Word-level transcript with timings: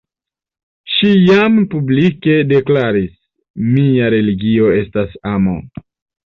Ŝi 0.93 1.09
jam 1.25 1.59
publike 1.73 2.37
deklaris, 2.53 3.13
«mia 3.75 4.09
religio 4.15 4.73
estas 4.81 5.15
amo». 5.35 5.55